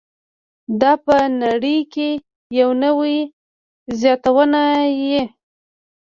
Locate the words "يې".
5.07-5.21